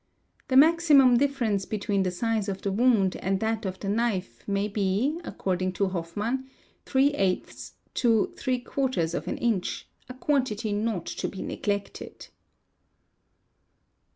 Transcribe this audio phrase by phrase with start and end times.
[0.49, 4.67] he maximum difference between the size of the wound and that of the knife may
[4.67, 12.29] be according to Hofmann —# to # inch, a quantity not to be neglected.